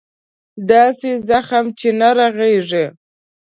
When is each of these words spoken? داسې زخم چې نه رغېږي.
داسې 0.69 1.09
زخم 1.29 1.65
چې 1.79 1.89
نه 1.99 2.09
رغېږي. 2.17 2.85